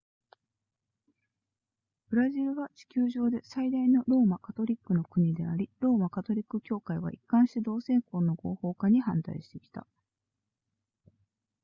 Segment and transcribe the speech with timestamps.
[2.09, 9.85] ブラジルは地球上で最大のローマカトリックの国でありローマカトリック教会は一貫して同性婚の合法化に反対してきた